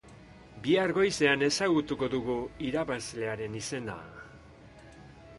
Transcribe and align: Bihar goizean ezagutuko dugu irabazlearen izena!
Bihar 0.67 0.91
goizean 0.97 1.45
ezagutuko 1.47 2.09
dugu 2.13 2.37
irabazlearen 2.69 3.57
izena! 3.59 3.99